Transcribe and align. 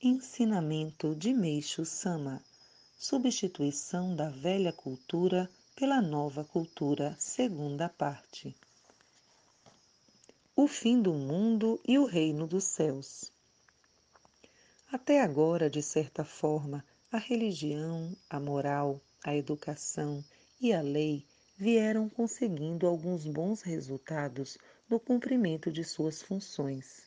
Ensinamento 0.00 1.12
de 1.12 1.34
Meixo 1.34 1.84
Sama 1.84 2.40
Substituição 2.96 4.14
da 4.14 4.28
velha 4.28 4.72
cultura 4.72 5.50
pela 5.74 6.00
nova 6.00 6.44
cultura, 6.44 7.16
segunda 7.18 7.88
parte. 7.88 8.54
O 10.54 10.68
fim 10.68 11.02
do 11.02 11.12
mundo 11.12 11.80
e 11.84 11.98
o 11.98 12.04
reino 12.04 12.46
dos 12.46 12.62
céus. 12.62 13.32
Até 14.92 15.20
agora, 15.20 15.68
de 15.68 15.82
certa 15.82 16.24
forma, 16.24 16.84
a 17.10 17.18
religião, 17.18 18.16
a 18.30 18.38
moral, 18.38 19.00
a 19.24 19.34
educação 19.34 20.24
e 20.60 20.72
a 20.72 20.80
lei 20.80 21.26
vieram 21.56 22.08
conseguindo 22.08 22.86
alguns 22.86 23.26
bons 23.26 23.62
resultados 23.62 24.58
no 24.88 25.00
cumprimento 25.00 25.72
de 25.72 25.82
suas 25.82 26.22
funções. 26.22 27.02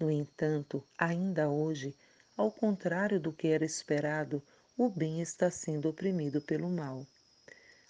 No 0.00 0.10
entanto, 0.10 0.82
ainda 0.98 1.50
hoje, 1.50 1.94
ao 2.36 2.50
contrário 2.50 3.20
do 3.20 3.32
que 3.32 3.48
era 3.48 3.64
esperado, 3.64 4.42
o 4.76 4.88
bem 4.88 5.20
está 5.20 5.50
sendo 5.50 5.88
oprimido 5.88 6.40
pelo 6.40 6.68
mal. 6.68 7.06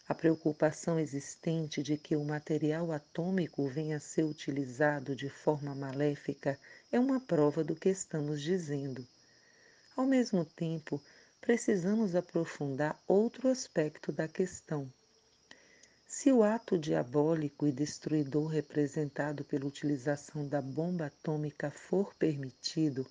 A 0.06 0.14
preocupação 0.14 1.00
existente 1.00 1.82
de 1.82 1.96
que 1.96 2.14
o 2.14 2.22
material 2.22 2.92
atômico 2.92 3.66
venha 3.68 3.96
a 3.96 4.00
ser 4.00 4.24
utilizado 4.24 5.16
de 5.16 5.30
forma 5.30 5.74
maléfica 5.74 6.58
é 6.92 7.00
uma 7.00 7.18
prova 7.18 7.64
do 7.64 7.74
que 7.74 7.88
estamos 7.88 8.42
dizendo. 8.42 9.06
Ao 9.96 10.04
mesmo 10.04 10.44
tempo, 10.44 11.02
precisamos 11.40 12.14
aprofundar 12.14 13.02
outro 13.08 13.48
aspecto 13.48 14.12
da 14.12 14.28
questão. 14.28 14.92
Se 16.06 16.30
o 16.30 16.42
ato 16.42 16.78
diabólico 16.78 17.66
e 17.66 17.72
destruidor 17.72 18.48
representado 18.48 19.42
pela 19.42 19.66
utilização 19.66 20.46
da 20.46 20.60
bomba 20.60 21.06
atômica 21.06 21.70
for 21.70 22.14
permitido, 22.16 23.06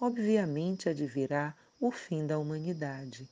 obviamente 0.00 0.88
advirá 0.88 1.56
o 1.80 1.90
fim 1.90 2.26
da 2.26 2.38
humanidade. 2.38 3.28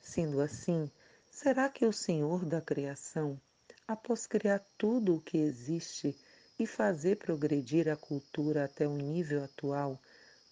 Sendo 0.00 0.40
assim, 0.40 0.90
será 1.30 1.68
que 1.68 1.84
o 1.84 1.92
Senhor 1.92 2.44
da 2.44 2.60
criação, 2.60 3.40
após 3.86 4.26
criar 4.26 4.60
tudo 4.78 5.16
o 5.16 5.20
que 5.20 5.38
existe 5.38 6.16
e 6.58 6.66
fazer 6.66 7.16
progredir 7.16 7.88
a 7.88 7.96
cultura 7.96 8.64
até 8.64 8.86
o 8.86 8.96
nível 8.96 9.44
atual, 9.44 10.00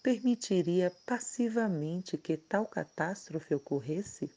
permitiria 0.01 0.91
passivamente 1.05 2.17
que 2.17 2.37
tal 2.37 2.65
catástrofe 2.65 3.53
ocorresse? 3.53 4.31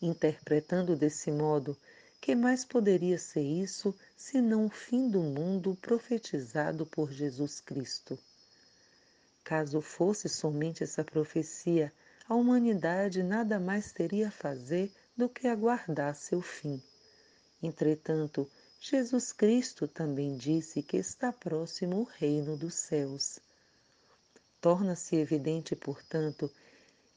Interpretando 0.00 0.94
desse 0.94 1.30
modo, 1.30 1.76
que 2.20 2.34
mais 2.34 2.64
poderia 2.64 3.18
ser 3.18 3.42
isso 3.42 3.94
senão 4.16 4.66
o 4.66 4.70
fim 4.70 5.08
do 5.10 5.20
mundo 5.20 5.76
profetizado 5.80 6.86
por 6.86 7.10
Jesus 7.10 7.60
Cristo? 7.60 8.18
Caso 9.48 9.80
fosse 9.80 10.28
somente 10.28 10.84
essa 10.84 11.02
profecia, 11.02 11.90
a 12.28 12.34
humanidade 12.34 13.22
nada 13.22 13.58
mais 13.58 13.90
teria 13.90 14.28
a 14.28 14.30
fazer 14.30 14.92
do 15.16 15.26
que 15.26 15.48
aguardar 15.48 16.14
seu 16.14 16.42
fim. 16.42 16.82
Entretanto, 17.62 18.46
Jesus 18.78 19.32
Cristo 19.32 19.88
também 19.88 20.36
disse 20.36 20.82
que 20.82 20.98
está 20.98 21.32
próximo 21.32 22.00
o 22.00 22.04
reino 22.04 22.58
dos 22.58 22.74
céus. 22.74 23.38
Torna-se 24.60 25.16
evidente, 25.16 25.74
portanto, 25.74 26.52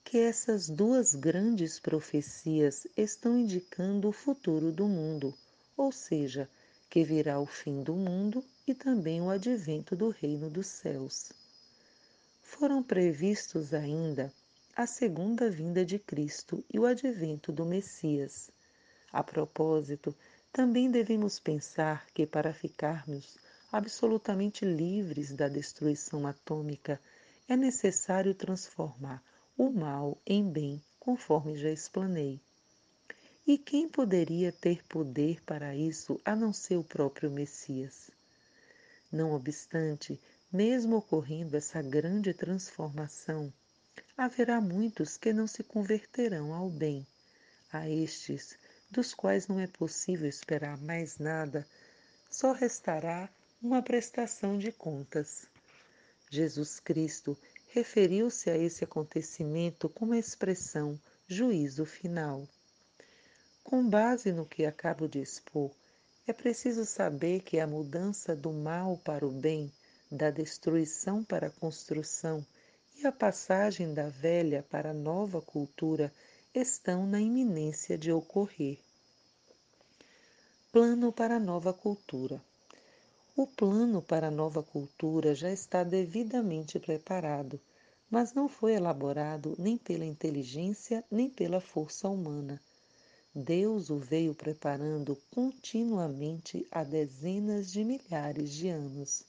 que 0.02 0.17
essas 0.17 0.69
duas 0.69 1.13
grandes 1.13 1.81
profecias 1.81 2.87
estão 2.95 3.37
indicando 3.37 4.07
o 4.07 4.13
futuro 4.13 4.71
do 4.71 4.87
mundo, 4.87 5.37
ou 5.75 5.91
seja, 5.91 6.49
que 6.89 7.03
virá 7.03 7.41
o 7.41 7.45
fim 7.45 7.83
do 7.83 7.93
mundo 7.93 8.41
e 8.65 8.73
também 8.73 9.21
o 9.21 9.29
advento 9.29 9.97
do 9.97 10.07
reino 10.07 10.49
dos 10.49 10.67
céus 10.67 11.33
foram 12.52 12.83
previstos 12.83 13.73
ainda 13.73 14.31
a 14.75 14.85
segunda 14.85 15.49
vinda 15.49 15.85
de 15.85 15.97
Cristo 15.97 16.63
e 16.71 16.77
o 16.77 16.85
advento 16.85 17.49
do 17.49 17.66
Messias. 17.66 18.52
A 19.11 19.23
propósito, 19.23 20.13
também 20.52 20.92
devemos 20.92 21.39
pensar 21.39 22.05
que 22.14 22.27
para 22.27 22.53
ficarmos 22.53 23.37
absolutamente 23.71 24.65
livres 24.65 25.33
da 25.33 25.48
destruição 25.48 26.27
atômica 26.27 26.99
é 27.48 27.55
necessário 27.55 28.36
transformar 28.36 29.23
o 29.58 29.70
mal 29.70 30.17
em 30.27 30.47
bem, 30.47 30.83
conforme 30.99 31.55
já 31.55 31.70
explanei. 31.70 32.39
E 33.47 33.58
quem 33.58 33.87
poderia 33.87 34.52
ter 34.52 34.83
poder 34.87 35.42
para 35.43 35.73
isso 35.73 36.20
a 36.26 36.36
não 36.36 36.52
ser 36.52 36.76
o 36.76 36.83
próprio 36.83 37.31
Messias? 37.31 38.11
Não 39.09 39.31
obstante, 39.31 40.20
mesmo 40.52 40.98
ocorrendo 40.98 41.56
essa 41.56 41.82
grande 41.82 42.34
transformação, 42.34 43.54
haverá 44.17 44.60
muitos 44.60 45.16
que 45.16 45.32
não 45.32 45.48
se 45.48 45.64
converterão 45.64 46.54
ao 46.54 46.70
bem. 46.70 47.08
A 47.72 47.89
estes, 47.89 48.58
dos 48.89 49.14
quais 49.14 49.48
não 49.48 49.62
é 49.62 49.67
possível 49.67 50.28
esperar 50.28 50.78
mais 50.78 51.17
nada, 51.17 51.66
só 52.30 52.52
restará 52.52 53.30
uma 53.62 53.82
prestação 53.82 54.58
de 54.58 54.73
contas. 54.73 55.45
Jesus 56.30 56.82
Cristo 56.82 57.38
referiu-se 57.70 58.50
a 58.50 58.58
esse 58.58 58.83
acontecimento 58.83 59.88
com 59.88 60.12
a 60.12 60.18
expressão 60.18 61.00
juízo 61.28 61.86
final. 61.86 62.45
Com 63.64 63.88
base 63.89 64.33
no 64.33 64.45
que 64.45 64.66
acabo 64.66 65.08
de 65.08 65.22
expor, 65.22 65.72
é 66.28 66.33
preciso 66.33 66.86
saber 66.86 67.42
que 67.42 67.58
a 67.58 67.68
mudança 67.68 68.36
do 68.36 68.52
mal 68.52 68.98
para 68.98 69.26
o 69.26 69.32
bem 69.32 69.72
da 70.11 70.30
destruição 70.30 71.23
para 71.23 71.48
a 71.48 71.52
construção 71.52 72.45
e 72.98 73.08
a 73.08 73.11
passagem 73.14 73.94
da 73.94 74.10
velha 74.10 74.66
para 74.70 74.92
a 74.92 74.94
nova 74.94 75.42
cultura 75.42 76.14
estão 76.54 77.08
na 77.08 77.22
iminência 77.22 77.98
de 77.98 78.11
ocorrer. 78.11 78.77
Plano 80.70 81.14
para 81.14 81.38
a 81.38 81.39
nova 81.39 81.73
cultura. 81.73 82.42
O 83.36 83.48
plano 83.48 84.02
para 84.02 84.27
a 84.27 84.32
nova 84.32 84.61
cultura 84.61 85.33
já 85.33 85.50
está 85.50 85.83
devidamente 85.83 86.77
preparado, 86.77 87.60
mas 88.10 88.33
não 88.33 88.50
foi 88.50 88.73
elaborado 88.73 89.55
nem 89.58 89.77
pela 89.77 90.04
inteligência 90.05 91.05
nem 91.10 91.30
pela 91.30 91.61
força 91.61 92.10
humana. 92.10 92.61
Deus 93.33 93.89
o 93.89 93.98
veio 93.98 94.36
preparando 94.36 95.17
continuamente 95.33 96.67
há 96.70 96.83
dezenas 96.83 97.71
de 97.71 97.86
milhares 97.86 98.52
de 98.52 98.67
anos. 98.67 99.23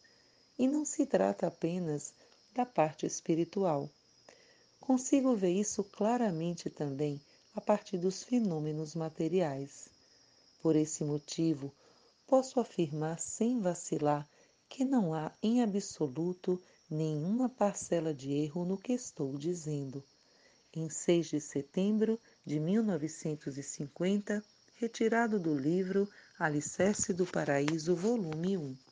E 0.63 0.69
não 0.69 0.85
se 0.85 1.05
trata 1.05 1.49
apenas 1.49 2.15
da 2.55 2.65
parte 2.65 3.05
espiritual. 3.05 3.91
Consigo 4.79 5.35
ver 5.35 5.51
isso 5.51 5.83
claramente 5.83 6.71
também 6.71 7.21
a 7.53 7.61
partir 7.61 7.99
dos 7.99 8.23
fenômenos 8.23 8.95
materiais. 8.95 9.89
Por 10.63 10.77
esse 10.77 11.03
motivo, 11.03 11.73
posso 12.29 12.61
afirmar 12.61 13.19
sem 13.19 13.61
vacilar 13.61 14.25
que 14.69 14.85
não 14.85 15.13
há 15.13 15.33
em 15.43 15.65
absoluto 15.65 16.63
nenhuma 16.89 17.49
parcela 17.49 18.15
de 18.15 18.31
erro 18.31 18.65
no 18.65 18.79
que 18.79 18.93
estou 18.93 19.37
dizendo. 19.37 20.01
Em 20.73 20.89
6 20.89 21.27
de 21.27 21.41
setembro 21.41 22.21
de 22.47 22.61
1950, 22.61 24.45
retirado 24.77 25.41
do 25.41 25.59
livro 25.59 26.09
Alicerce 26.39 27.13
do 27.13 27.27
Paraíso, 27.27 27.97
volume 27.97 28.57
1. 28.57 28.92